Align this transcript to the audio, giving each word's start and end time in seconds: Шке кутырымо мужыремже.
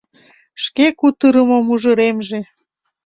Шке 0.63 0.87
кутырымо 0.99 1.57
мужыремже. 1.67 2.39